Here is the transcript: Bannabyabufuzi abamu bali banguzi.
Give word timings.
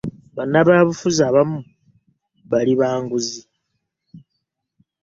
Bannabyabufuzi 0.35 1.21
abamu 1.29 1.59
bali 2.49 2.73
banguzi. 2.79 3.39